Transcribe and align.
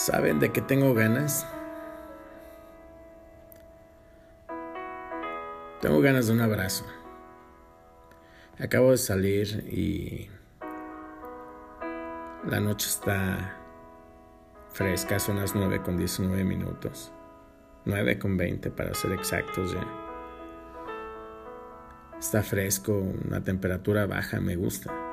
¿Saben 0.00 0.40
de 0.40 0.50
qué 0.50 0.62
tengo 0.62 0.94
ganas? 0.94 1.46
Tengo 5.82 6.00
ganas 6.00 6.26
de 6.26 6.32
un 6.32 6.40
abrazo. 6.40 6.86
Acabo 8.58 8.92
de 8.92 8.96
salir 8.96 9.68
y 9.70 10.30
la 12.48 12.60
noche 12.60 12.88
está 12.88 13.58
fresca, 14.72 15.18
son 15.18 15.36
las 15.36 15.54
9 15.54 15.82
con 15.82 15.98
19 15.98 16.44
minutos. 16.44 17.12
9 17.84 18.18
con 18.18 18.38
20 18.38 18.70
para 18.70 18.94
ser 18.94 19.12
exactos 19.12 19.74
ya. 19.74 19.86
Está 22.18 22.42
fresco, 22.42 22.92
una 23.26 23.44
temperatura 23.44 24.06
baja, 24.06 24.40
me 24.40 24.56
gusta. 24.56 25.09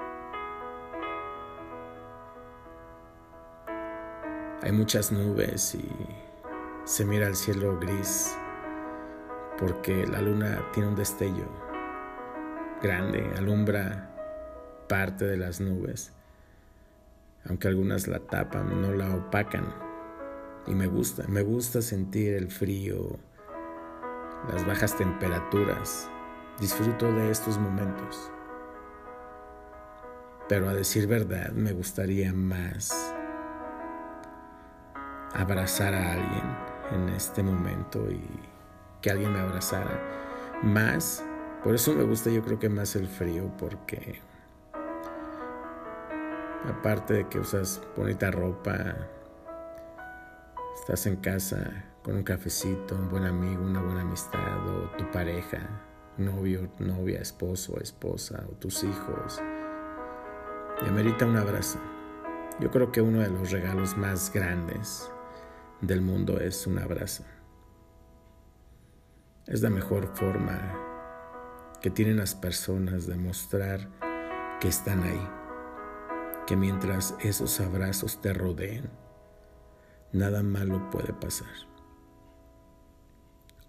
Hay 4.63 4.71
muchas 4.71 5.11
nubes 5.11 5.75
y 5.75 5.87
se 6.83 7.05
mira 7.05 7.27
el 7.27 7.35
cielo 7.35 7.79
gris 7.79 8.35
porque 9.59 10.07
la 10.07 10.19
luna 10.19 10.59
tiene 10.73 10.89
un 10.89 10.95
destello 10.95 11.45
grande, 12.81 13.31
alumbra 13.37 14.09
parte 14.89 15.25
de 15.25 15.37
las 15.37 15.61
nubes, 15.61 16.11
aunque 17.47 17.67
algunas 17.67 18.07
la 18.07 18.19
tapan, 18.19 18.81
no 18.81 18.93
la 18.93 19.13
opacan. 19.13 19.73
Y 20.65 20.73
me 20.73 20.87
gusta, 20.87 21.27
me 21.27 21.43
gusta 21.43 21.83
sentir 21.83 22.33
el 22.33 22.49
frío, 22.49 23.19
las 24.51 24.65
bajas 24.65 24.97
temperaturas. 24.97 26.09
Disfruto 26.59 27.13
de 27.13 27.29
estos 27.29 27.59
momentos. 27.59 28.31
Pero 30.49 30.67
a 30.67 30.73
decir 30.73 31.05
verdad, 31.05 31.51
me 31.51 31.73
gustaría 31.73 32.33
más 32.33 33.13
abrazar 35.33 35.93
a 35.93 36.13
alguien 36.13 36.67
en 36.91 37.09
este 37.09 37.43
momento 37.43 38.09
y 38.09 38.21
que 39.01 39.11
alguien 39.11 39.33
me 39.33 39.39
abrazara. 39.39 39.99
Más, 40.63 41.23
por 41.63 41.75
eso 41.75 41.93
me 41.93 42.03
gusta 42.03 42.29
yo 42.29 42.43
creo 42.43 42.59
que 42.59 42.69
más 42.69 42.95
el 42.95 43.07
frío, 43.07 43.51
porque 43.57 44.19
aparte 46.67 47.13
de 47.13 47.27
que 47.27 47.39
usas 47.39 47.81
bonita 47.95 48.31
ropa, 48.31 48.95
estás 50.79 51.05
en 51.05 51.17
casa 51.17 51.85
con 52.03 52.15
un 52.15 52.23
cafecito, 52.23 52.95
un 52.95 53.09
buen 53.09 53.25
amigo, 53.25 53.63
una 53.63 53.81
buena 53.81 54.01
amistad, 54.01 54.67
o 54.67 54.89
tu 54.97 55.09
pareja, 55.11 55.59
novio, 56.17 56.69
novia, 56.79 57.19
esposo, 57.19 57.79
esposa, 57.81 58.43
o 58.49 58.55
tus 58.55 58.83
hijos, 58.83 59.41
y 60.83 60.87
amerita 60.87 61.25
un 61.25 61.37
abrazo. 61.37 61.79
Yo 62.59 62.71
creo 62.71 62.91
que 62.91 63.01
uno 63.01 63.19
de 63.19 63.29
los 63.29 63.51
regalos 63.51 63.97
más 63.97 64.31
grandes 64.33 65.11
del 65.81 66.01
mundo 66.01 66.39
es 66.39 66.65
un 66.65 66.79
abrazo. 66.79 67.23
Es 69.45 69.61
la 69.61 69.69
mejor 69.69 70.15
forma 70.15 70.75
que 71.81 71.89
tienen 71.89 72.17
las 72.17 72.35
personas 72.35 73.05
de 73.05 73.15
mostrar 73.15 73.87
que 74.59 74.67
están 74.67 75.03
ahí, 75.03 75.29
que 76.47 76.55
mientras 76.55 77.15
esos 77.19 77.59
abrazos 77.59 78.21
te 78.21 78.33
rodeen, 78.33 78.89
nada 80.11 80.41
malo 80.41 80.89
puede 80.89 81.13
pasar. 81.13 81.53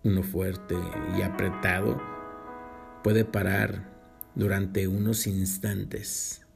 Uno 0.03 0.23
fuerte 0.23 0.77
y 1.17 1.23
apretado 1.23 2.01
puede 3.05 3.25
parar 3.25 3.85
durante 4.35 4.89
unos 4.89 5.27
instantes 5.27 6.47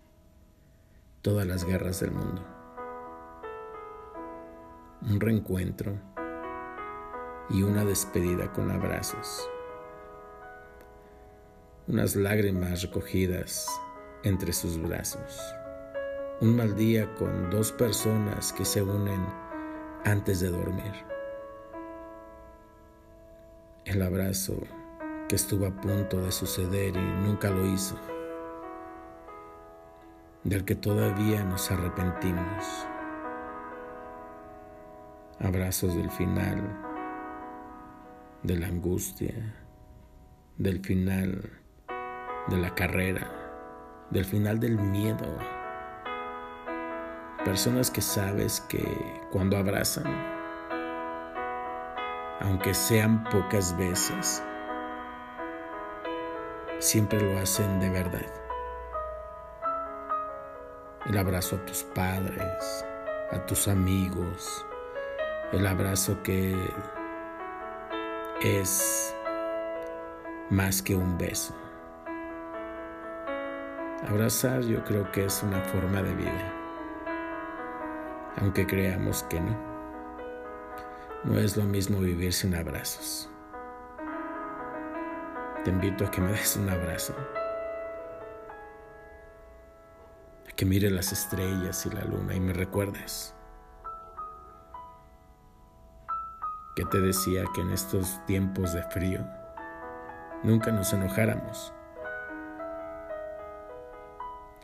todas 1.21 1.47
las 1.47 1.65
guerras 1.65 2.01
del 2.01 2.13
mundo 2.13 2.62
un 5.09 5.19
reencuentro 5.19 5.99
y 7.51 7.63
una 7.63 7.85
despedida 7.85 8.53
con 8.53 8.71
abrazos, 8.71 9.49
unas 11.89 12.15
lágrimas 12.15 12.83
recogidas 12.83 13.67
entre 14.23 14.53
sus 14.53 14.81
brazos, 14.81 15.41
un 16.41 16.57
mal 16.57 16.77
día 16.77 17.13
con 17.17 17.51
dos 17.51 17.73
personas 17.73 18.53
que 18.53 18.65
se 18.65 18.83
unen 18.83 19.27
antes 20.05 20.39
de 20.41 20.51
dormir, 20.51 20.93
el 23.85 24.03
abrazo 24.03 24.55
que 25.29 25.35
estuvo 25.35 25.67
a 25.67 25.81
punto 25.81 26.21
de 26.21 26.31
suceder 26.31 26.97
y 26.97 27.27
nunca 27.27 27.51
lo 27.51 27.67
hizo, 27.67 27.97
del 30.45 30.65
que 30.65 30.77
todavía 30.77 31.43
nos 31.43 31.71
arrepentimos 31.73 32.87
abrazos 35.41 35.95
del 35.95 36.11
final, 36.11 36.61
de 38.43 38.57
la 38.57 38.67
angustia, 38.67 39.35
del 40.59 40.81
final 40.85 41.51
de 42.49 42.57
la 42.57 42.75
carrera, 42.75 43.29
del 44.11 44.25
final 44.25 44.61
del 44.61 44.79
miedo. 44.79 45.27
Personas 47.45 47.91
que 47.91 48.01
sabes 48.01 48.61
que 48.63 48.85
cuando 49.31 49.57
abrazan, 49.57 50.07
aunque 52.41 52.75
sean 52.75 53.25
pocas 53.25 53.77
veces, 53.77 54.43
siempre 56.79 57.21
lo 57.21 57.39
hacen 57.39 57.81
de 57.81 57.91
verdad. 57.91 58.27
El 61.07 61.19
abrazo 61.19 61.57
a 61.57 61.67
tus 61.67 61.83
padres, 61.83 62.85
a 63.33 63.45
tus 63.47 63.67
amigos, 63.67 64.65
el 65.53 65.67
abrazo 65.67 66.23
que 66.23 66.57
es 68.43 69.15
más 70.49 70.83
que 70.83 70.97
un 70.97 71.19
beso. 71.19 71.55
Abrazar 74.09 74.63
yo 74.63 74.83
creo 74.85 75.13
que 75.13 75.27
es 75.27 75.43
una 75.43 75.61
forma 75.61 76.03
de 76.03 76.15
vida, 76.15 76.53
aunque 78.41 78.67
creamos 78.67 79.23
que 79.25 79.41
no. 79.41 79.73
No 81.25 81.39
es 81.39 81.57
lo 81.57 81.65
mismo 81.65 82.01
vivir 82.01 82.33
sin 82.33 82.55
abrazos. 82.55 83.31
Te 85.65 85.71
invito 85.71 86.07
a 86.07 86.11
que 86.11 86.21
me 86.21 86.33
des 86.33 86.57
un 86.57 86.69
abrazo, 86.71 87.15
a 90.49 90.53
que 90.57 90.65
mire 90.65 90.91
las 90.91 91.13
estrellas 91.13 91.87
y 91.87 91.91
la 91.91 92.05
luna 92.05 92.35
y 92.35 92.41
me 92.41 92.55
recuerdes 92.55 93.35
que 96.75 96.85
te 96.87 97.01
decía 97.01 97.45
que 97.55 97.61
en 97.61 97.71
estos 97.71 98.25
tiempos 98.27 98.73
de 98.73 98.83
frío 98.85 99.21
nunca 100.43 100.73
nos 100.73 100.93
enojáramos, 100.93 101.73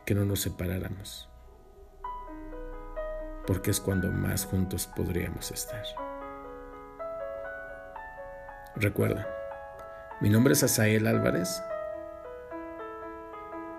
que 0.05 0.15
no 0.15 0.25
nos 0.25 0.41
separáramos, 0.41 1.29
porque 3.45 3.71
es 3.71 3.79
cuando 3.79 4.11
más 4.11 4.45
juntos 4.45 4.87
podríamos 4.87 5.51
estar. 5.51 5.83
Recuerda, 8.75 9.27
mi 10.19 10.29
nombre 10.29 10.53
es 10.53 10.63
Asael 10.63 11.05
Álvarez 11.05 11.61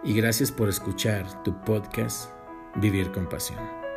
y 0.04 0.14
gracias 0.14 0.52
por 0.52 0.68
escuchar 0.68 1.42
tu 1.42 1.60
podcast 1.62 2.30
Vivir 2.76 3.10
con 3.10 3.28
Pasión. 3.28 3.89